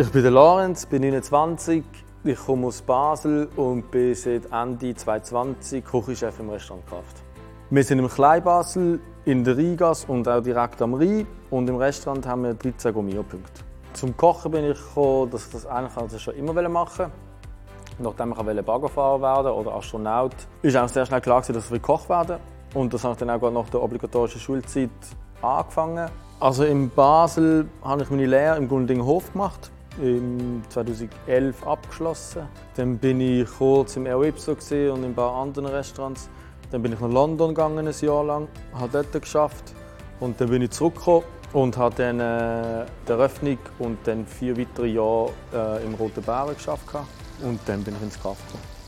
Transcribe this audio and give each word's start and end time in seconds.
Ich 0.00 0.10
bin 0.10 0.22
der 0.22 0.30
Lorenz, 0.30 0.86
bin 0.86 1.02
29, 1.02 1.84
ich 2.24 2.38
komme 2.38 2.68
aus 2.68 2.80
Basel 2.80 3.50
und 3.56 3.90
bin 3.90 4.14
seit 4.14 4.50
Ende 4.50 4.94
2020 4.94 5.84
Küchenchef 5.84 6.40
im 6.40 6.48
Restaurant 6.48 6.86
Kraft. 6.86 7.22
Wir 7.68 7.84
sind 7.84 7.98
im 7.98 8.08
Kleinbasel, 8.08 8.98
in 9.26 9.44
der 9.44 9.58
Rheingasse 9.58 10.10
und 10.10 10.26
auch 10.26 10.40
direkt 10.40 10.80
am 10.80 10.94
Rhein. 10.94 11.26
Und 11.50 11.68
im 11.68 11.76
Restaurant 11.76 12.26
haben 12.26 12.44
wir 12.44 12.54
13 12.54 12.94
Gomio-Punkte. 12.94 13.62
Zum 13.92 14.16
Kochen 14.16 14.52
bin 14.52 14.70
ich 14.70 14.78
gekommen, 14.78 15.32
dass 15.32 15.44
ich 15.44 15.52
das 15.52 15.66
eigentlich 15.66 15.96
also 15.98 16.18
schon 16.18 16.34
immer 16.34 16.66
machen 16.70 17.12
wollte. 17.98 18.16
Nachdem 18.18 18.56
ich 18.56 18.64
Baggerfahrer 18.64 19.20
werden 19.20 19.52
oder 19.52 19.74
Astronaut, 19.74 20.34
ist 20.62 20.78
auch 20.78 20.88
sehr 20.88 21.04
schnell 21.04 21.20
klar, 21.20 21.42
dass 21.42 21.70
ich 21.70 21.82
Koch 21.82 22.08
werden 22.08 22.38
will. 22.72 22.80
Und 22.80 22.94
das 22.94 23.04
habe 23.04 23.12
ich 23.12 23.18
dann 23.18 23.28
auch 23.28 23.50
nach 23.50 23.68
der 23.68 23.82
obligatorischen 23.82 24.40
Schulzeit 24.40 24.88
angefangen. 25.42 26.08
Also 26.40 26.64
in 26.64 26.88
Basel 26.88 27.68
habe 27.84 28.02
ich 28.02 28.08
meine 28.08 28.24
Lehre 28.24 28.56
im 28.56 28.66
Gundinghof 28.66 29.30
gemacht, 29.34 29.70
im 30.02 30.62
2011 30.68 31.66
abgeschlossen. 31.66 32.42
Dann 32.76 32.98
bin 32.98 33.20
ich 33.20 33.48
kurz 33.48 33.96
im 33.96 34.06
El 34.06 34.24
Ipso 34.24 34.52
und 34.52 35.02
in 35.02 35.04
ein 35.04 35.14
paar 35.14 35.34
anderen 35.34 35.66
Restaurants. 35.66 36.28
Dann 36.70 36.82
bin 36.82 36.92
ich 36.92 37.00
nach 37.00 37.10
London 37.10 37.54
gegangen, 37.54 37.86
ein 37.86 37.94
Jahr 38.00 38.24
lang, 38.24 38.48
habe 38.74 38.90
dort 38.92 39.22
geschafft 39.22 39.74
und 40.20 40.40
dann 40.40 40.50
bin 40.50 40.62
ich 40.62 40.70
zurückgekommen 40.70 41.24
und 41.52 41.76
habe 41.76 41.94
dann 41.96 42.20
äh, 42.20 42.86
die 43.08 43.12
Eröffnung 43.12 43.58
und 43.78 43.98
dann 44.04 44.26
vier 44.26 44.56
weitere 44.56 44.86
Jahre 44.86 45.32
äh, 45.52 45.84
im 45.84 45.94
Roten 45.94 46.22
Bären 46.22 46.54
geschafft 46.54 46.86
und 47.42 47.60
dann 47.66 47.82
bin 47.82 47.96
ich 47.96 48.02
ins 48.02 48.20
Kraft 48.20 48.46
gekommen. 48.46 48.79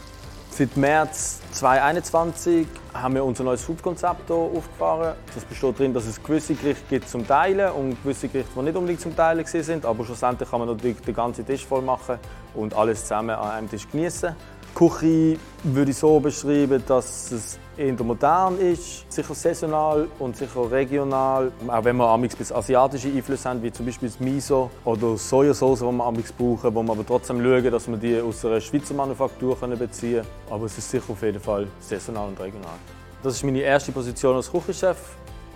Seit 0.55 0.77
März 0.77 1.41
2021 1.53 2.67
haben 2.93 3.15
wir 3.15 3.25
unser 3.25 3.43
neues 3.43 3.65
Food-Konzept 3.65 4.31
aufgefahren. 4.31 5.15
Das 5.35 5.47
besteht 5.47 5.79
darin, 5.79 5.95
dass 5.95 6.05
es 6.05 6.23
gewisse 6.23 6.55
Gerichte 6.55 6.85
gibt 6.91 7.09
zum 7.09 7.27
Teilen 7.27 7.73
und 7.73 8.03
gewisse 8.03 8.29
Gerichte, 8.29 8.53
die 8.55 8.61
nicht 8.61 8.77
unbedingt 8.77 9.01
zum 9.01 9.17
Teilen 9.17 9.47
sind. 9.47 9.87
Aber 9.87 10.05
schlussendlich 10.05 10.51
kann 10.51 10.59
man 10.59 10.69
natürlich 10.69 11.01
den 11.01 11.15
ganzen 11.15 11.47
Tisch 11.47 11.65
voll 11.65 11.81
machen 11.81 12.19
und 12.53 12.75
alles 12.75 13.01
zusammen 13.01 13.31
an 13.31 13.51
einem 13.51 13.71
Tisch 13.71 13.89
genießen. 13.91 14.37
Küche 14.75 15.39
würde 15.65 15.91
ich 15.91 15.97
so 15.97 16.19
beschreiben, 16.19 16.83
dass 16.87 17.31
es 17.31 17.59
eher 17.77 17.93
modern 18.03 18.59
ist, 18.59 19.11
sicher 19.13 19.35
saisonal 19.35 20.09
und 20.19 20.37
sicher 20.37 20.71
regional. 20.71 21.53
Auch 21.69 21.85
wenn 21.85 21.97
wir 21.97 22.09
amigs 22.09 22.37
bis 22.37 22.53
asiatische 22.53 23.09
Einflüsse 23.09 23.49
haben, 23.49 23.63
wie 23.63 23.73
zum 23.73 23.87
Beispiel 23.87 24.09
das 24.09 24.21
Miso 24.21 24.71
oder 24.85 25.17
Sojasauce, 25.17 25.81
die 25.81 25.85
wir 25.85 26.05
amigs 26.05 26.33
brauchen, 26.33 26.75
wo 26.75 26.83
wir 26.83 26.93
aber 26.93 27.07
trotzdem 27.07 27.43
schauen, 27.43 27.71
dass 27.71 27.89
wir 27.89 27.97
die 27.97 28.21
aus 28.21 28.45
einer 28.45 28.61
Schweizer 28.61 28.95
Manufaktur 28.95 29.57
beziehen 29.57 30.23
können. 30.23 30.27
Aber 30.51 30.67
es 30.67 30.79
ist 30.79 30.91
sicher 30.91 31.11
auf 31.11 31.23
jeden 31.23 31.41
Fall 31.41 31.67
saisonal 31.81 32.29
und 32.29 32.41
regional. 32.41 32.77
Das 33.23 33.35
ist 33.35 33.45
meine 33.45 33.61
erste 33.61 33.93
Position 33.93 34.37
als 34.37 34.51
Küchenchef. 34.51 34.99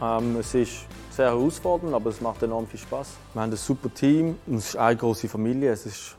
Ähm, 0.00 0.36
es 0.38 0.54
ist 0.54 0.86
sehr 1.10 1.26
herausfordernd, 1.26 1.94
aber 1.94 2.10
es 2.10 2.20
macht 2.20 2.42
enorm 2.42 2.66
viel 2.66 2.78
Spaß. 2.78 3.08
Wir 3.32 3.42
haben 3.42 3.50
ein 3.50 3.56
super 3.56 3.92
Team 3.92 4.38
und 4.46 4.56
es 4.56 4.68
ist 4.68 4.76
eine 4.76 4.96
große 4.96 5.28
Familie. 5.28 5.72
Es 5.72 5.86
ist, 5.86 6.16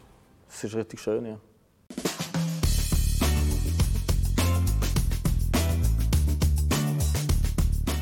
es 0.50 0.64
ist 0.64 0.76
richtig 0.76 1.00
schön. 1.00 1.26
Ja. 1.26 1.38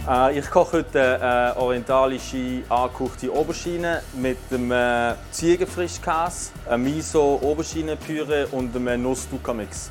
Äh, 0.08 0.38
ich 0.38 0.50
koche 0.52 0.78
heute 0.78 1.20
eine 1.20 1.58
orientalische 1.58 2.62
angekochte 2.70 3.34
Oberschiene 3.34 4.04
mit 4.14 4.38
einem 4.52 4.72
äh, 4.72 5.16
Ziegenfrischkäse, 5.32 6.52
einem 6.70 6.84
Miso 6.84 7.40
Oberschienenpüree 7.42 8.46
und 8.52 8.76
einem 8.76 9.02
Nuss-Duca-Mix. 9.02 9.90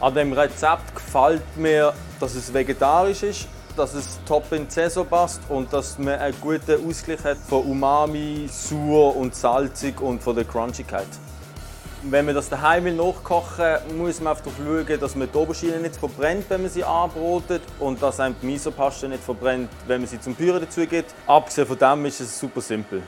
An 0.00 0.14
dem 0.14 0.32
Rezept 0.32 0.94
gefällt 0.94 1.56
mir, 1.56 1.92
dass 2.18 2.34
es 2.34 2.52
vegetarisch 2.52 3.24
ist, 3.24 3.48
dass 3.76 3.92
es 3.92 4.20
top 4.26 4.50
in 4.52 4.70
Saison 4.70 5.06
passt 5.06 5.42
und 5.50 5.70
dass 5.72 5.98
man 5.98 6.18
einen 6.18 6.40
guten 6.40 6.88
Ausgleich 6.88 7.22
hat 7.24 7.36
von 7.36 7.62
Umami, 7.62 8.48
sauer 8.50 9.16
und 9.16 9.34
salzig 9.34 10.00
und 10.00 10.22
von 10.22 10.34
der 10.34 10.44
Crunchigkeit. 10.44 11.08
Wenn 12.10 12.26
man 12.26 12.34
das 12.34 12.50
daheim 12.50 12.84
will 12.84 12.92
muss 12.92 14.20
man 14.20 14.36
einfach 14.36 14.50
schauen, 14.58 15.00
dass 15.00 15.14
man 15.16 15.26
die 15.32 15.38
Oberschiene 15.38 15.78
nicht 15.78 15.96
verbrennt, 15.96 16.44
wenn 16.50 16.60
man 16.60 16.70
sie 16.70 16.84
anbrotet 16.84 17.62
und 17.78 18.02
dass 18.02 18.20
einem 18.20 18.36
die 18.42 18.46
Misopaste 18.46 19.08
nicht 19.08 19.24
verbrennt, 19.24 19.70
wenn 19.86 20.02
man 20.02 20.08
sie 20.08 20.20
zum 20.20 20.34
Püren 20.34 20.60
dazu 20.60 20.86
gibt. 20.86 21.14
Abgesehen 21.26 21.66
von 21.66 21.78
dem 21.78 22.04
ist 22.04 22.20
es 22.20 22.38
super 22.38 22.60
simpel. 22.60 23.02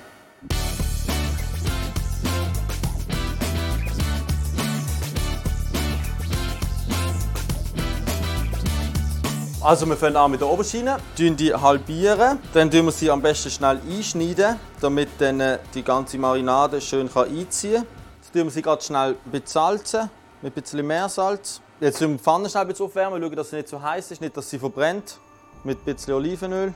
Also 9.61 9.85
wir 9.87 9.97
fangen 9.97 10.17
an 10.17 10.31
mit 10.31 10.41
der 10.41 10.49
Oberschiene, 10.49 10.97
die 11.19 11.53
halbieren, 11.53 12.39
dann 12.55 12.71
tun 12.71 12.87
wir 12.87 12.93
sie 12.93 13.11
am 13.11 13.21
besten 13.21 13.51
schnell 13.51 13.79
einschneiden, 13.91 14.57
damit 14.81 15.09
dann 15.19 15.59
die 15.75 15.83
ganze 15.83 16.17
Marinade 16.17 16.81
schön 16.81 17.11
einziehen 17.15 17.85
kann. 17.85 17.96
Jetzt 18.37 18.43
tun 18.43 18.49
wir 18.49 18.53
sie 18.53 18.61
ganz 18.61 18.85
schnell 18.85 19.17
besalzen, 19.33 20.11
mit 20.43 20.55
ein 20.55 20.61
bisschen 20.61 20.87
mehr 20.87 21.09
Salz. 21.09 21.63
Jetzt 21.81 21.99
tun 22.01 22.09
wir 22.09 22.17
die 22.19 22.23
Pfanne 22.23 22.51
schnell 22.51 22.71
aufwärmen, 22.79 23.23
schauen, 23.23 23.35
dass 23.35 23.49
sie 23.49 23.57
nicht 23.57 23.69
zu 23.69 23.81
heiß 23.81 24.11
ist, 24.11 24.21
nicht, 24.21 24.37
dass 24.37 24.51
sie 24.51 24.59
verbrennt. 24.59 25.19
Mit 25.65 25.79
ein 25.79 25.85
bisschen 25.95 26.13
Olivenöl. 26.13 26.75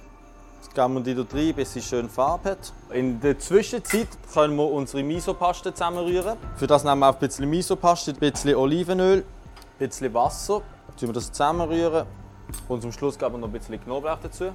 Jetzt 0.57 0.75
geben 0.75 0.95
wir 0.95 1.01
die 1.03 1.15
da 1.15 1.23
rein, 1.31 1.55
bis 1.55 1.75
sie 1.75 1.83
schön 1.83 2.09
Farbe 2.09 2.53
hat. 2.53 2.73
In 2.89 3.21
der 3.21 3.39
Zwischenzeit 3.39 4.09
können 4.33 4.57
wir 4.57 4.71
unsere 4.73 5.03
Misopaste 5.03 5.75
zusammenrühren. 5.75 6.39
Für 6.57 6.67
das 6.67 6.83
nehmen 6.83 7.01
wir 7.01 7.11
auch 7.11 7.13
ein 7.13 7.19
bisschen 7.19 7.51
Misopaste, 7.51 8.13
ein 8.13 8.17
bisschen 8.17 8.57
Olivenöl, 8.57 9.19
ein 9.19 9.25
bisschen 9.79 10.15
Wasser. 10.15 10.63
Dann 10.99 11.09
wir 11.11 11.13
das 11.13 11.31
zusammenrühren 11.31 12.07
und 12.69 12.81
zum 12.81 12.91
Schluss 12.91 13.19
geben 13.19 13.35
wir 13.35 13.39
noch 13.39 13.49
ein 13.49 13.53
bisschen 13.53 13.79
Knoblauch 13.85 14.19
dazu. 14.23 14.53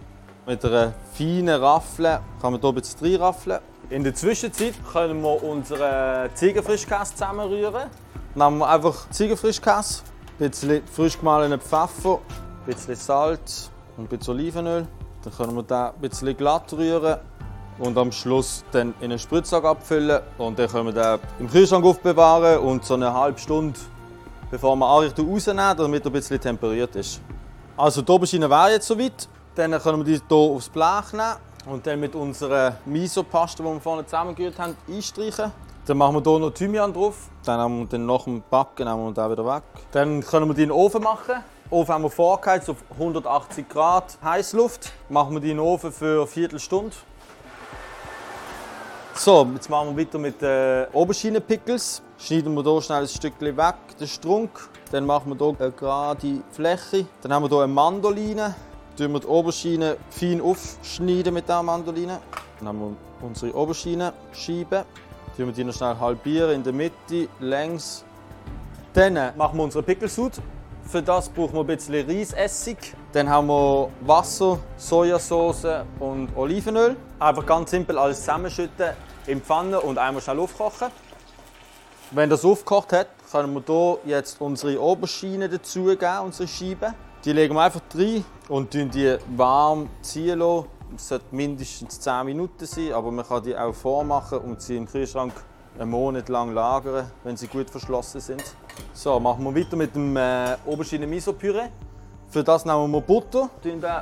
Mit 0.47 0.63
einer 0.63 0.93
feinen 1.13 1.59
Raffel 1.59 2.19
kann 2.39 2.51
man 2.51 2.61
hier 2.61 2.69
ein 2.69 2.75
bisschen 2.75 3.07
reinraffeln. 3.07 3.59
In 3.89 4.03
der 4.03 4.13
Zwischenzeit 4.13 4.75
können 4.91 5.19
wir 5.23 5.43
unseren 5.43 6.29
Ziegenfrischkäse 6.35 7.13
zusammenrühren. 7.15 7.73
Dann 7.73 7.89
nehmen 8.35 8.59
wir 8.59 8.69
einfach 8.69 9.09
Ziegenfrischkäse, 9.09 10.03
ein 10.39 10.51
bisschen 10.51 10.85
frisch 10.85 11.17
gemahlenen 11.17 11.59
Pfeffer, 11.59 12.19
ein 12.19 12.65
bisschen 12.67 12.95
Salz 12.95 13.71
und 13.97 14.03
ein 14.03 14.07
bisschen 14.07 14.35
Olivenöl. 14.35 14.87
Dann 15.23 15.33
können 15.33 15.55
wir 15.55 15.63
den 15.63 15.77
ein 15.77 15.93
bisschen 15.99 16.37
glatt 16.37 16.71
rühren 16.73 17.17
und 17.79 17.97
am 17.97 18.11
Schluss 18.11 18.63
dann 18.71 18.93
in 18.99 19.05
einen 19.05 19.17
Spritzsack 19.17 19.65
abfüllen. 19.65 20.21
Und 20.37 20.59
dann 20.59 20.69
können 20.69 20.93
wir 20.93 21.17
den 21.17 21.19
im 21.39 21.49
Kühlschrank 21.49 21.83
aufbewahren 21.83 22.59
und 22.59 22.85
so 22.85 22.93
eine 22.93 23.11
halbe 23.11 23.39
Stunde, 23.39 23.79
bevor 24.51 24.75
wir 24.75 24.85
anrichten, 24.85 25.27
rausnehmen, 25.27 25.75
damit 25.75 26.05
er 26.05 26.11
ein 26.11 26.13
bisschen 26.13 26.39
temperiert 26.39 26.95
ist. 26.95 27.19
Also 27.75 28.03
die 28.03 28.11
Oberschiene 28.11 28.47
wäre 28.47 28.73
jetzt 28.73 28.85
soweit. 28.85 29.27
Dann 29.55 29.71
können 29.79 29.99
wir 29.99 30.03
die 30.03 30.21
hier 30.27 30.37
aufs 30.37 30.67
Blech 30.67 31.13
nehmen 31.13 31.35
und 31.67 31.87
dann 31.87 31.99
mit 31.99 32.13
unserer 32.13 32.75
Miso-Paste, 32.85 33.63
die 33.63 33.69
wir 33.69 33.79
vorne 33.79 34.05
zusammengerührt 34.05 34.59
haben, 34.59 34.75
einstreichen. 34.87 35.51
Dann 35.85 35.97
machen 35.97 36.15
wir 36.15 36.29
hier 36.29 36.39
noch 36.39 36.51
Thymian 36.51 36.93
drauf. 36.93 37.29
Dann 37.45 37.59
haben 37.59 37.79
wir 37.79 37.85
den 37.85 38.05
nach 38.05 38.25
dem 38.25 38.43
Backen 38.49 38.85
nehmen 38.85 39.05
wir 39.05 39.13
den 39.13 39.31
wieder 39.31 39.45
weg. 39.45 39.63
Dann 39.93 40.21
können 40.21 40.49
wir 40.49 40.53
die 40.53 40.63
in 40.63 40.69
den 40.69 40.75
Ofen 40.75 41.01
machen. 41.01 41.35
Den 41.35 41.71
Ofen 41.71 41.93
haben 41.93 42.03
wir 42.03 42.09
vorgeheizt 42.09 42.69
auf 42.69 42.77
180 42.91 43.69
Grad 43.69 44.17
Heißluft. 44.21 44.91
Machen 45.07 45.35
wir 45.35 45.39
die 45.39 45.51
in 45.51 45.57
den 45.57 45.65
Ofen 45.65 45.93
für 45.93 46.17
eine 46.17 46.27
Viertelstunde. 46.27 46.95
So, 49.13 49.47
jetzt 49.53 49.69
machen 49.69 49.95
wir 49.95 50.05
weiter 50.05 50.17
mit 50.17 50.41
den 50.41 50.87
Oberschienenpickles. 50.91 52.01
Schneiden 52.17 52.53
wir 52.55 52.63
hier 52.63 52.81
schnell 52.81 53.03
ein 53.03 53.07
Stückchen 53.07 53.55
weg, 53.55 53.75
den 53.97 54.07
Strunk. 54.07 54.69
Dann 54.91 55.05
machen 55.05 55.29
wir 55.29 55.37
hier 55.37 55.55
eine 55.59 55.71
gerade 55.71 56.41
Fläche. 56.51 57.05
Dann 57.21 57.31
haben 57.31 57.43
wir 57.43 57.49
hier 57.49 57.59
eine 57.59 57.71
Mandoline 57.71 58.53
tun 58.97 59.13
wir 59.13 59.19
die 59.19 59.27
Oberschiene 59.27 59.97
fein 60.09 60.41
aufschneiden 60.41 61.33
mit 61.33 61.45
dieser 61.45 61.63
Mandoline. 61.63 62.19
Dann 62.59 62.67
haben 62.67 62.79
wir 62.79 63.25
unsere 63.25 63.55
Oberschienenscheiben. 63.55 64.83
Tun 65.35 65.47
wir 65.47 65.51
die 65.51 65.63
noch 65.63 65.73
schnell 65.73 65.97
halbieren 65.99 66.51
in 66.55 66.63
der 66.63 66.73
Mitte, 66.73 67.27
längs. 67.39 68.05
Dann 68.93 69.13
machen 69.35 69.57
wir 69.57 69.63
unsere 69.63 69.83
Pickelsud. 69.83 70.33
Für 70.87 71.01
das 71.01 71.29
brauchen 71.29 71.55
wir 71.55 71.61
ein 71.61 71.67
bisschen 71.67 72.07
Reisessig. 72.07 72.77
Dann 73.11 73.27
haben 73.27 73.47
wir 73.47 73.89
Wasser, 74.01 74.59
Sojasauce 74.77 75.83
und 75.99 76.29
Olivenöl. 76.35 76.95
Einfach 77.19 77.45
ganz 77.45 77.71
simpel 77.71 77.97
alles 77.97 78.19
zusammenschütten 78.19 78.91
in 79.27 79.39
die 79.39 79.43
Pfanne 79.43 79.81
und 79.81 79.97
einmal 79.97 80.21
schnell 80.21 80.39
aufkochen. 80.39 80.87
Wenn 82.11 82.29
das 82.29 82.45
aufgekocht 82.45 82.93
hat, 82.93 83.07
können 83.31 83.53
wir 83.53 83.63
hier 83.65 83.99
jetzt 84.05 84.39
unsere 84.39 84.79
Oberschiene 84.79 85.49
dazugeben, 85.49 86.19
unsere 86.25 86.47
Scheiben. 86.47 86.93
Die 87.25 87.33
legen 87.33 87.55
wir 87.55 87.63
einfach 87.63 87.81
rein 87.95 88.23
und 88.49 88.71
die 88.75 89.17
warm 89.35 89.89
ziehen. 90.03 90.39
Es 90.95 91.07
sollte 91.07 91.25
mindestens 91.31 91.99
10 91.99 92.23
Minuten 92.23 92.67
sein, 92.67 92.93
aber 92.93 93.09
man 93.09 93.27
kann 93.27 93.41
die 93.41 93.57
auch 93.57 93.73
vormachen 93.73 94.37
und 94.37 94.61
sie 94.61 94.77
im 94.77 94.85
Kühlschrank 94.85 95.33
einen 95.79 95.89
Monat 95.89 96.29
lang 96.29 96.53
lagern, 96.53 97.09
wenn 97.23 97.35
sie 97.35 97.47
gut 97.47 97.67
verschlossen 97.71 98.21
sind. 98.21 98.43
So, 98.93 99.19
machen 99.19 99.43
wir 99.43 99.55
weiter 99.55 99.75
mit 99.75 99.95
dem 99.95 100.15
äh, 100.15 100.55
Aubergine 100.67 101.07
Miso 101.07 101.33
Püree. 101.33 101.69
Für 102.29 102.43
das 102.43 102.63
nehmen 102.63 102.91
wir 102.91 103.01
Butter, 103.01 103.49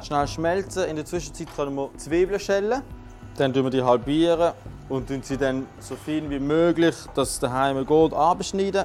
schnell 0.02 0.28
schmelzen. 0.28 0.84
In 0.90 0.98
der 0.98 1.06
Zwischenzeit 1.06 1.48
können 1.56 1.76
wir 1.76 1.92
Zwiebeln 1.96 2.42
schälen. 2.42 2.82
Dann 3.38 3.54
halbieren 3.54 3.66
wir 3.66 3.72
die 3.72 3.84
halbieren 3.84 4.52
und 4.90 5.26
sie 5.26 5.38
dann 5.38 5.66
so 5.80 5.96
fein 5.96 6.30
wie 6.30 6.40
möglich, 6.40 6.96
dass 7.16 7.30
es 7.30 7.40
daheim 7.40 7.86
geht, 7.88 8.14
abschneiden. 8.14 8.84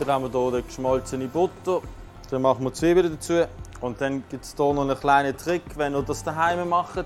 Dann 0.00 0.08
haben 0.08 0.32
wir 0.32 0.50
hier 0.50 0.60
die 0.60 0.66
geschmolzene 0.66 1.28
Butter. 1.28 1.82
Dann 2.30 2.42
machen 2.42 2.64
wir 2.64 2.72
Zwiebeln 2.72 3.12
dazu. 3.12 3.44
Und 3.80 4.00
dann 4.00 4.22
gibt 4.28 4.44
es 4.44 4.54
hier 4.56 4.72
noch 4.72 4.82
einen 4.82 4.98
kleinen 4.98 5.36
Trick, 5.36 5.62
wenn 5.76 5.94
ihr 5.94 6.02
das 6.02 6.22
daheim 6.22 6.68
macht. 6.68 7.04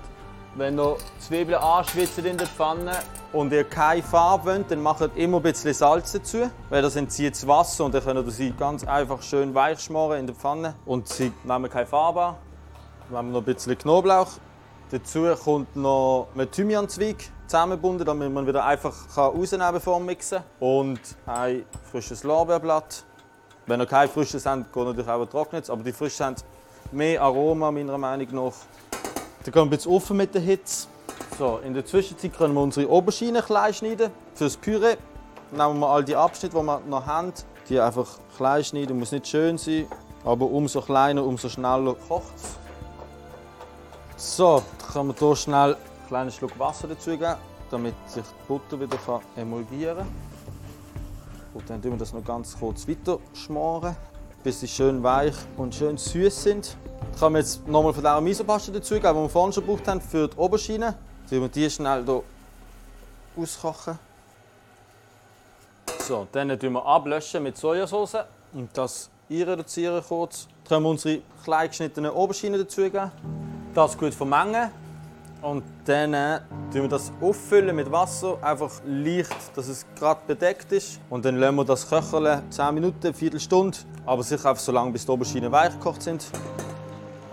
Wenn 0.55 0.79
ihr 0.79 0.97
Zwiebeln 1.19 1.59
anschwitzt 1.59 2.17
in 2.19 2.37
der 2.37 2.47
Pfanne 2.47 2.93
und 3.33 3.51
ihr 3.51 3.65
keine 3.65 4.01
Farbe 4.01 4.45
wollt, 4.45 4.71
dann 4.71 4.81
macht 4.81 5.01
immer 5.17 5.37
ein 5.37 5.43
bisschen 5.43 5.73
Salz 5.73 6.13
dazu, 6.13 6.49
weil 6.69 6.81
das 6.81 6.95
entzieht 6.95 7.33
das 7.33 7.45
Wasser 7.45 7.83
und 7.83 7.93
dann 7.93 8.03
könnt 8.03 8.25
ihr 8.25 8.31
sie 8.31 8.51
ganz 8.51 8.85
einfach 8.85 9.21
schön 9.21 9.53
weich 9.53 9.81
schmoren 9.81 10.19
in 10.19 10.27
der 10.27 10.35
Pfanne 10.35 10.75
und 10.85 11.09
sie 11.09 11.33
nehmen 11.43 11.69
keine 11.69 11.85
Farbe 11.85 12.21
an. 12.21 12.35
Dann 13.09 13.17
haben 13.17 13.27
wir 13.27 13.33
noch 13.33 13.41
ein 13.41 13.53
bisschen 13.53 13.77
Knoblauch. 13.77 14.29
Dazu 14.91 15.25
kommt 15.43 15.75
noch 15.75 16.27
ein 16.37 16.49
Thymianzweig 16.49 17.17
zusammengebunden, 17.47 18.05
damit 18.05 18.31
man 18.31 18.47
wieder 18.47 18.63
einfach 18.63 18.93
rausnehmen 19.17 19.65
kann, 19.65 19.73
bevor 19.73 19.99
wir 19.99 20.05
mixen. 20.05 20.43
Und 20.59 21.01
ein 21.25 21.65
frisches 21.91 22.23
Lorbeerblatt. 22.23 23.03
Wenn 23.67 23.79
ihr 23.79 23.87
kein 23.87 24.07
frisches 24.09 24.45
habt, 24.45 24.71
geht 24.71 24.83
natürlich 24.83 25.09
auch 25.09 25.21
ein 25.21 25.29
trockenes, 25.29 25.69
aber 25.69 25.83
die 25.83 25.91
frischen 25.91 26.25
haben 26.27 26.35
mehr 26.91 27.21
Aroma 27.21 27.71
meiner 27.71 27.97
Meinung 27.97 28.27
nach. 28.31 28.53
Dann 29.43 29.53
gehen 29.53 29.63
wir 29.63 29.65
bisschen 29.65 29.91
offen 29.91 30.17
mit 30.17 30.33
der 30.33 30.41
Hitze. 30.41 30.87
So, 31.37 31.59
in 31.63 31.73
der 31.73 31.85
Zwischenzeit 31.85 32.37
können 32.37 32.53
wir 32.53 32.61
unsere 32.61 32.89
Oberschienen 32.89 33.43
klein 33.43 33.73
schneiden 33.73 34.11
für 34.35 34.43
das 34.43 34.55
Püree. 34.57 34.95
Nehmen 35.51 35.79
wir 35.79 35.87
all 35.87 36.03
die 36.03 36.15
Abschnitte, 36.15 36.57
die 36.57 36.63
wir 36.63 36.81
noch 36.87 37.05
haben, 37.05 37.33
die 37.67 37.79
einfach 37.79 38.07
klein 38.37 38.63
schneiden. 38.63 38.99
Muss 38.99 39.11
nicht 39.11 39.27
schön 39.27 39.57
sein, 39.57 39.87
aber 40.23 40.45
umso 40.45 40.81
kleiner, 40.81 41.23
umso 41.23 41.49
schneller 41.49 41.95
kocht 42.07 42.35
es. 42.35 42.57
So, 44.17 44.63
dann 44.79 44.89
kann 44.93 45.07
man 45.07 45.15
hier 45.17 45.35
schnell 45.35 45.73
einen 45.73 46.07
kleinen 46.07 46.31
Schluck 46.31 46.57
Wasser 46.59 46.87
dazugeben, 46.87 47.35
damit 47.71 47.95
sich 48.07 48.23
die 48.23 48.47
Butter 48.47 48.79
wieder 48.79 49.21
emulgieren 49.35 49.97
kann. 49.97 50.34
Und 51.55 51.69
dann 51.69 51.81
tun 51.81 51.91
wir 51.91 51.97
das 51.97 52.11
noch 52.11 52.23
ganz 52.23 52.59
kurz 52.59 52.85
weiter 52.85 53.17
schmoren, 53.33 53.95
bis 54.43 54.59
sie 54.59 54.67
schön 54.67 55.01
weich 55.01 55.33
und 55.55 55.73
schön 55.73 55.97
süß 55.97 56.43
sind. 56.43 56.75
Dann 56.99 57.19
kann 57.19 57.31
man 57.31 57.41
jetzt 57.41 57.65
nochmal 57.65 57.93
von 57.93 58.03
dieser 58.03 58.19
Misopaste 58.19 58.73
dazugeben, 58.73 59.15
die 59.15 59.21
wir 59.21 59.29
vorhin 59.29 59.53
schon 59.53 59.65
gebraucht 59.65 59.87
haben 59.87 60.01
für 60.01 60.27
die 60.27 60.35
Oberschiene. 60.35 60.95
Dann 61.29 61.41
wir 61.41 61.47
die 61.47 61.69
schnell 61.69 62.03
hier 62.03 62.23
auskochen. 63.41 63.97
So, 65.99 66.27
dann 66.33 66.59
tun 66.59 66.73
wir 66.73 66.85
ablöschen 66.85 67.41
mit 67.41 67.57
Sojasauce 67.57 68.17
und 68.53 68.69
das 68.73 69.09
einreduzieren 69.29 70.03
kurz. 70.05 70.47
Dann 70.65 70.67
können 70.67 70.83
wir 70.83 70.89
unsere 70.89 71.21
klein 71.45 71.69
geschnittenen 71.69 72.11
Oberschienen 72.11 72.59
dazugeben. 72.59 73.11
Das 73.73 73.97
gut 73.97 74.13
vermengen. 74.13 74.71
Und 75.41 75.63
dann 75.85 76.13
äh, 76.13 76.39
tun 76.71 76.83
wir 76.83 76.87
das 76.87 77.11
auffüllen 77.21 77.75
mit 77.75 77.91
Wasser, 77.91 78.37
einfach 78.41 78.71
leicht, 78.85 79.35
dass 79.55 79.67
es 79.67 79.85
gerade 79.97 80.21
bedeckt 80.25 80.71
ist. 80.71 80.99
Und 81.09 81.25
dann 81.25 81.35
lassen 81.37 81.55
wir 81.55 81.65
das 81.65 81.87
köcheln, 81.89 82.41
10 82.49 82.73
Minuten, 82.73 82.97
eine 83.03 83.13
Viertelstunde, 83.13 83.77
aber 84.05 84.23
sicher 84.23 84.49
einfach 84.49 84.63
so 84.63 84.71
lange, 84.71 84.91
bis 84.91 85.05
die 85.05 85.11
Oberschienen 85.11 85.51
weich 85.51 85.73
gekocht 85.73 86.01
sind. 86.01 86.25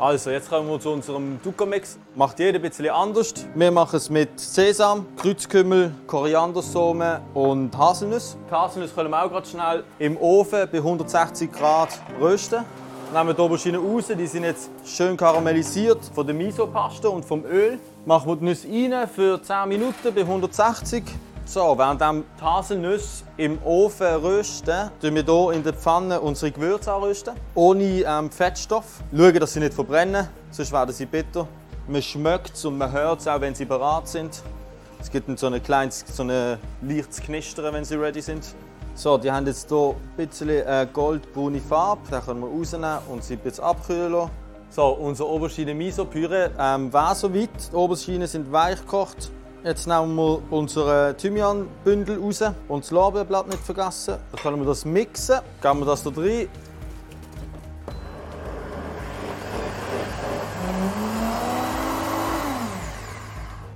Also, 0.02 0.30
jetzt 0.30 0.50
kommen 0.50 0.68
wir 0.68 0.80
zu 0.80 0.90
unserem 0.90 1.38
Dukkha-Mix. 1.44 1.96
Macht 2.16 2.40
jeder 2.40 2.58
ein 2.58 2.62
bisschen 2.62 2.90
anders. 2.90 3.32
Wir 3.54 3.70
machen 3.70 3.96
es 3.96 4.10
mit 4.10 4.40
Sesam, 4.40 5.06
Kreuzkümmel, 5.16 5.94
Koriandersamen 6.08 7.20
und 7.34 7.78
Haselnuss. 7.78 8.36
Die 8.50 8.52
Haselnüsse 8.52 8.94
können 8.94 9.10
wir 9.10 9.24
auch 9.24 9.30
gerade 9.30 9.46
schnell 9.46 9.84
im 10.00 10.16
Ofen 10.16 10.68
bei 10.72 10.78
160 10.78 11.52
Grad 11.52 11.90
rösten. 12.20 12.64
Nehmen 13.12 13.26
wir 13.26 13.34
die 13.34 13.42
Auberginen 13.42 13.84
raus, 13.84 14.06
die 14.08 14.26
sind 14.26 14.44
jetzt 14.44 14.70
schön 14.86 15.18
karamellisiert 15.18 15.98
von 16.14 16.26
der 16.26 16.34
Miso-Paste 16.34 17.10
und 17.10 17.22
vom 17.22 17.44
Öl. 17.44 17.78
Machen 18.06 18.26
wir 18.26 18.36
die 18.36 18.44
Nüsse 18.46 18.66
rein 18.68 19.06
für 19.06 19.42
10 19.42 19.68
Minuten 19.68 20.14
bei 20.14 20.22
160 20.22 21.04
so, 21.44 21.76
während 21.76 22.00
die 22.00 22.42
Haselnüsse 22.42 23.24
im 23.36 23.58
Ofen 23.64 24.06
rösten, 24.06 24.90
tun 25.02 25.14
wir 25.14 25.24
hier 25.24 25.52
in 25.52 25.62
der 25.62 25.74
Pfanne 25.74 26.22
unsere 26.22 26.52
Gewürze 26.52 26.90
anrösten. 26.90 27.34
Ohne 27.54 27.84
ähm, 27.84 28.30
Fettstoff. 28.30 29.02
Schauen, 29.14 29.34
dass 29.38 29.52
sie 29.52 29.60
nicht 29.60 29.74
verbrennen, 29.74 30.28
sonst 30.50 30.72
werden 30.72 30.94
sie 30.94 31.04
bitter. 31.04 31.46
Man 31.88 32.00
schmeckt 32.00 32.54
es 32.54 32.64
und 32.64 32.78
man 32.78 32.92
hört 32.92 33.20
es 33.20 33.28
auch, 33.28 33.42
wenn 33.42 33.54
sie 33.54 33.66
bereit 33.66 34.08
sind. 34.08 34.42
Es 35.02 35.10
gibt 35.10 35.38
so 35.38 35.48
ein 35.48 35.62
kleines, 35.62 36.02
so 36.10 36.22
ein 36.22 36.58
leichtes 36.80 37.20
Knistern, 37.20 37.74
wenn 37.74 37.84
sie 37.84 37.96
ready 37.96 38.22
sind. 38.22 38.54
So, 38.94 39.16
die 39.16 39.32
haben 39.32 39.46
jetzt 39.46 39.68
hier 39.68 39.94
ein 39.94 40.16
bisschen 40.16 40.48
äh, 40.50 40.86
goldbraune 40.92 41.60
Farbe. 41.60 42.02
Den 42.10 42.20
können 42.20 42.40
wir 42.40 42.48
rausnehmen 42.48 42.98
und 43.08 43.24
sie 43.24 43.36
bisschen 43.36 43.64
abkühlen. 43.64 44.28
So, 44.68 44.86
unser 44.88 45.26
Oberschiene 45.26 45.74
Miso 45.74 46.04
Püree 46.04 46.50
ähm, 46.58 46.92
war 46.92 47.14
soweit. 47.14 47.50
Die 47.72 47.76
Oberschienen 47.76 48.28
sind 48.28 48.52
weich 48.52 48.80
gekocht. 48.80 49.30
Jetzt 49.64 49.86
nehmen 49.86 50.14
wir 50.16 50.42
unsere 50.50 51.16
Thymianbündel 51.16 52.18
raus 52.18 52.42
und 52.68 52.84
das 52.84 52.90
Lorbeerblatt 52.90 53.48
nicht 53.48 53.62
vergessen. 53.62 54.16
Dann 54.32 54.40
können 54.42 54.58
wir 54.58 54.66
das 54.66 54.84
mixen. 54.84 55.40
Geben 55.60 55.78
wir 55.80 55.86
das 55.86 56.02
da 56.02 56.10
rein. 56.16 56.48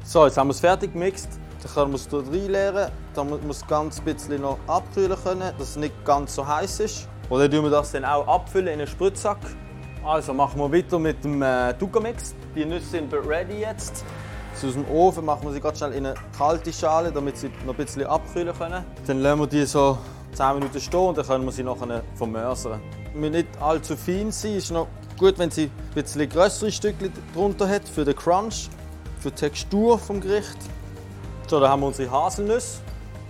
So, 0.05 0.25
jetzt 0.25 0.37
haben 0.37 0.49
wir 0.49 0.53
es 0.53 0.61
fertig 0.61 0.93
gemixt. 0.93 1.29
Dann 1.67 1.75
können 1.75 1.93
wir 1.93 1.97
es 1.97 2.09
hier 2.09 2.21
reinleeren, 2.21 2.93
damit 3.15 3.43
wir 3.43 3.51
es 3.51 3.67
ganz 3.67 4.01
bisschen 4.01 4.43
noch 4.43 4.59
abkühlen 4.69 5.17
können, 5.23 5.53
dass 5.59 5.71
es 5.71 5.77
nicht 5.77 6.05
ganz 6.05 6.37
so 6.37 6.47
heiß 6.47 6.81
ist. 6.81 7.09
Dann 7.29 7.51
tun 7.51 7.65
wir 7.65 7.71
das 7.71 7.91
dann 7.91 8.05
auch 8.05 8.27
abfüllen 8.29 8.69
in 8.69 8.75
einen 8.75 8.87
Spritzsack. 8.87 9.39
Also 10.05 10.33
machen 10.33 10.61
wir 10.61 10.73
weiter 10.73 11.01
mit 11.01 11.25
dem 11.25 11.43
äh, 11.43 11.75
Dukkha-Mix. 11.75 12.37
Die 12.55 12.65
Nüsse 12.65 12.87
sind 12.87 13.13
ready 13.13 13.61
jetzt. 13.61 14.05
Aus 14.55 14.73
dem 14.75 14.89
Ofen 14.89 15.25
machen 15.25 15.43
wir 15.43 15.53
sie 15.53 15.61
ganz 15.61 15.79
schnell 15.79 15.93
in 15.93 16.07
eine 16.07 16.15
kalte 16.39 16.73
Schale, 16.73 17.11
damit 17.11 17.37
sie 17.37 17.51
noch 17.67 17.75
ein 17.75 17.85
bisschen 17.85 18.07
abkühlen 18.07 18.57
können. 18.57 18.85
Dann 19.05 19.21
lassen 19.21 19.41
wir 19.41 19.47
die 19.49 19.67
so 19.67 19.99
10 20.35 20.55
Minuten 20.55 20.81
stehen 20.81 21.01
und 21.01 21.19
dann 21.19 21.27
können 21.27 21.45
wir 21.47 21.53
sie 21.53 21.65
nachher 21.65 22.03
vermörsern. 22.15 22.81
Wir 23.13 23.31
nicht 23.31 23.49
allzu 23.61 23.97
fein 23.97 24.31
sein, 24.31 24.55
ist 24.55 24.71
noch 24.71 24.87
gut, 25.19 25.37
wenn 25.39 25.51
sie 25.51 25.65
ein 25.65 25.95
bisschen 25.95 26.29
größere 26.29 26.71
Stückchen 26.71 27.13
drunter 27.35 27.69
hat 27.69 27.89
für 27.89 28.05
den 28.05 28.15
Crunch, 28.15 28.69
für 29.19 29.31
die 29.31 29.37
Textur 29.37 29.99
vom 29.99 30.21
Gericht. 30.21 30.59
So, 31.49 31.61
dann 31.61 31.71
haben 31.71 31.81
wir 31.81 31.87
unsere 31.87 32.11
Haselnüsse. 32.11 32.81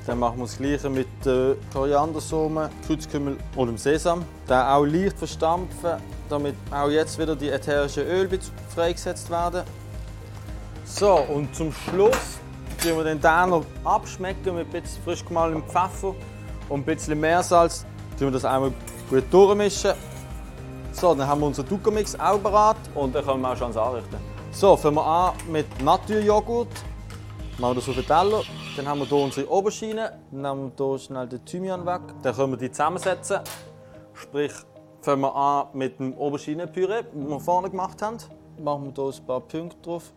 Dann 0.07 0.21
machen 0.21 0.39
wir 0.39 0.47
das 0.47 0.57
gleiche 0.57 0.89
mit 0.89 1.27
äh, 1.27 1.55
Koriandersamen, 1.73 2.71
Kreuzkümmel 2.87 3.37
und 3.57 3.67
dem 3.67 3.77
Sesam. 3.77 4.25
Dann 4.47 4.67
auch 4.69 4.85
leicht 4.85 5.19
verstampfen, 5.19 5.97
damit 6.31 6.55
auch 6.71 6.89
jetzt 6.89 7.19
wieder 7.19 7.37
die 7.37 7.51
ätherischen 7.51 8.05
Öle 8.05 8.39
freigesetzt 8.75 9.29
werden. 9.29 9.65
So, 10.87 11.15
und 11.15 11.55
zum 11.55 11.73
Schluss 11.73 12.39
tun 12.83 12.97
wir 12.97 13.05
den 13.05 13.21
noch 13.21 13.65
abschmecken 13.85 14.55
mit 14.55 14.67
ein 14.67 14.83
bisschen 14.83 15.03
frisch 15.03 15.25
gemahlenem 15.25 15.65
Pfeffer 15.65 16.15
und 16.69 16.81
ein 16.81 16.85
bisschen 16.85 17.21
Meersalz. 17.21 17.85
Tun 18.19 18.29
wir 18.29 18.31
das 18.31 18.45
einmal 18.45 18.73
gut 19.11 19.25
durchmischen. 19.31 19.93
So, 20.93 21.15
dann 21.15 21.27
haben 21.27 21.41
wir 21.41 21.49
unseren 21.49 21.69
Dukkha-Mix 21.69 22.19
auch 22.19 22.39
bereit 22.39 22.77
und 22.95 23.15
dann 23.15 23.27
können 23.27 23.43
wir 23.43 23.53
auch 23.53 23.57
schon 23.57 23.77
Anrichten. 23.77 24.17
So, 24.53 24.75
fangen 24.75 24.97
wir 24.97 25.05
an 25.05 25.35
mit 25.51 25.83
Naturjoghurt. 25.83 26.69
Machen 27.59 27.71
wir 27.71 27.75
das 27.77 27.89
auf 27.89 27.95
den 27.95 28.07
Teller. 28.07 28.43
Dann 28.77 28.87
haben 28.87 28.99
wir 29.01 29.07
hier 29.07 29.17
unsere 29.17 29.51
Oberschiene. 29.51 30.13
Dann 30.31 30.43
nehmen 30.43 30.73
wir 30.77 30.87
hier 30.87 30.99
schnell 30.99 31.27
den 31.27 31.43
Thymian 31.43 31.87
weg. 31.87 32.03
Dann 32.23 32.35
können 32.35 32.53
wir 32.53 32.59
die 32.59 32.71
zusammensetzen. 32.71 33.41
Sprich, 34.13 34.53
fangen 35.01 35.23
wir 35.23 35.35
an 35.35 35.69
mit 35.73 35.99
dem 35.99 36.13
Oberschienenpüree, 36.19 37.05
das 37.05 37.29
wir 37.31 37.41
vorne 37.41 37.71
gemacht 37.71 38.03
haben. 38.03 38.19
Machen 38.63 38.95
wir 38.95 39.05
hier 39.05 39.21
ein 39.21 39.27
paar 39.27 39.41
Punkte 39.41 39.77
drauf. 39.81 40.13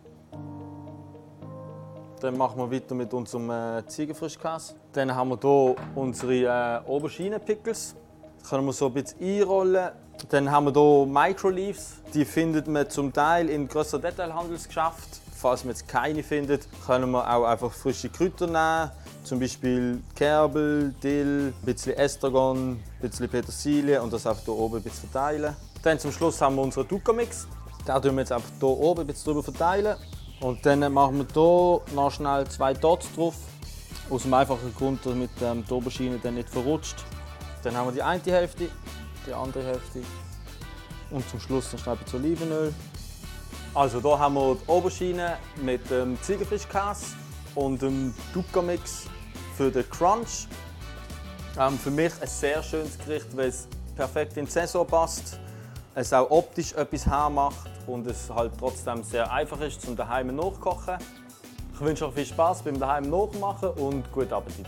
Dann 2.20 2.36
machen 2.36 2.58
wir 2.58 2.70
weiter 2.70 2.94
mit 2.94 3.14
unserem 3.14 3.48
äh, 3.48 3.86
Ziegenfrischkäse. 3.86 4.74
Dann 4.92 5.14
haben 5.14 5.30
wir 5.30 5.38
hier 5.40 5.76
unsere 5.94 6.82
äh, 6.84 6.86
Oberschienenpickles. 6.86 7.96
Die 8.38 8.48
können 8.50 8.66
wir 8.66 8.74
so 8.74 8.88
ein 8.88 8.92
bisschen 8.92 9.18
einrollen. 9.18 9.92
Dann 10.28 10.50
haben 10.50 10.66
wir 10.66 10.72
hier 10.74 11.06
Microleaves. 11.06 12.02
Die 12.12 12.26
findet 12.26 12.68
man 12.68 12.90
zum 12.90 13.10
Teil 13.10 13.48
in 13.48 13.66
grösseren 13.66 14.02
Detailhandelsgeschäften. 14.02 15.29
Falls 15.40 15.64
man 15.64 15.70
jetzt 15.70 15.88
keine 15.88 16.22
findet, 16.22 16.68
können 16.84 17.10
wir 17.12 17.26
auch 17.26 17.44
einfach 17.44 17.72
frische 17.72 18.10
Kräuter 18.10 18.46
nehmen. 18.46 18.90
Zum 19.24 19.40
Beispiel 19.40 20.02
Kerbel, 20.14 20.94
Dill, 21.02 21.54
ein 21.58 21.64
bisschen 21.64 21.96
Estragon, 21.96 22.72
ein 22.72 22.82
bisschen 23.00 23.26
Petersilie 23.26 24.02
und 24.02 24.12
das 24.12 24.26
einfach 24.26 24.44
hier 24.44 24.54
oben 24.54 24.76
ein 24.76 24.82
bisschen 24.82 25.08
verteilen. 25.08 25.56
Dann 25.82 25.98
zum 25.98 26.12
Schluss 26.12 26.42
haben 26.42 26.56
wir 26.56 26.62
unseren 26.62 26.86
Dukkha-Mix. 26.86 27.46
Den 27.88 28.02
tun 28.02 28.16
wir 28.16 28.20
jetzt 28.20 28.32
einfach 28.32 28.50
hier 28.58 28.68
oben 28.68 29.00
ein 29.00 29.06
bisschen 29.06 29.32
drüber 29.32 29.42
verteilen. 29.42 29.96
Und 30.40 30.66
dann 30.66 30.92
machen 30.92 31.16
wir 31.16 31.26
hier 31.32 31.94
noch 31.94 32.10
schnell 32.10 32.46
zwei 32.48 32.74
Dots 32.74 33.06
drauf. 33.14 33.36
Aus 34.10 34.24
dem 34.24 34.34
einfachen 34.34 34.74
Grund, 34.74 35.00
damit 35.06 35.30
ähm, 35.42 35.64
die 35.66 35.72
Oberschiene 35.72 36.18
dann 36.22 36.34
nicht 36.34 36.50
verrutscht. 36.50 37.02
Dann 37.62 37.74
haben 37.74 37.88
wir 37.88 37.92
die 37.92 38.02
eine 38.02 38.22
Hälfte, 38.24 38.68
die 39.26 39.32
andere 39.32 39.64
Hälfte. 39.64 40.02
Und 41.10 41.26
zum 41.30 41.40
Schluss 41.40 41.72
noch 41.72 41.78
schnell 41.80 41.96
ein 41.96 42.04
bisschen 42.04 42.20
Olivenöl. 42.20 42.74
Also 43.72 44.00
hier 44.00 44.18
haben 44.18 44.34
wir 44.34 44.56
die 44.56 44.68
Oberschiene 44.68 45.36
mit 45.62 45.88
dem 45.90 46.20
Ziegenfrischkäse 46.22 47.14
und 47.54 47.80
dem 47.80 48.12
Dukkha-Mix 48.34 49.04
für 49.56 49.70
den 49.70 49.88
Crunch. 49.88 50.48
Ähm, 51.56 51.78
für 51.78 51.92
mich 51.92 52.12
ein 52.20 52.26
sehr 52.26 52.64
schönes 52.64 52.98
Gericht, 52.98 53.36
weil 53.36 53.48
es 53.48 53.68
perfekt 53.94 54.36
in 54.36 54.46
die 54.46 54.50
Saison 54.50 54.84
passt. 54.84 55.38
Es 55.94 56.12
auch 56.12 56.28
optisch 56.30 56.72
etwas 56.72 57.06
hermacht 57.06 57.70
und 57.86 58.06
es 58.08 58.28
halt 58.28 58.52
trotzdem 58.58 59.04
sehr 59.04 59.30
einfach 59.30 59.60
ist 59.60 59.82
zum 59.82 59.94
daheim 59.94 60.34
nachkochen. 60.34 60.98
Ich 61.72 61.80
wünsche 61.80 62.08
euch 62.08 62.14
viel 62.14 62.26
Spaß 62.26 62.62
beim 62.62 62.78
daheim 62.78 63.08
nachmachen 63.08 63.70
und 63.70 64.10
guten 64.10 64.32
Appetit. 64.32 64.66